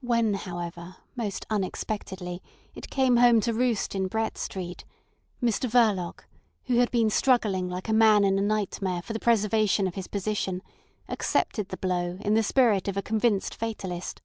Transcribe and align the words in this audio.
When, 0.00 0.34
however, 0.34 0.98
most 1.16 1.44
unexpectedly, 1.50 2.40
it 2.76 2.88
came 2.88 3.16
home 3.16 3.40
to 3.40 3.52
roost 3.52 3.96
in 3.96 4.06
Brett 4.06 4.38
Street, 4.38 4.84
Mr 5.42 5.68
Verloc, 5.68 6.20
who 6.66 6.76
had 6.76 6.88
been 6.92 7.10
struggling 7.10 7.68
like 7.68 7.88
a 7.88 7.92
man 7.92 8.22
in 8.22 8.38
a 8.38 8.42
nightmare 8.42 9.02
for 9.02 9.12
the 9.12 9.18
preservation 9.18 9.88
of 9.88 9.96
his 9.96 10.06
position, 10.06 10.62
accepted 11.08 11.70
the 11.70 11.76
blow 11.78 12.16
in 12.20 12.34
the 12.34 12.44
spirit 12.44 12.86
of 12.86 12.96
a 12.96 13.02
convinced 13.02 13.56
fatalist. 13.56 14.22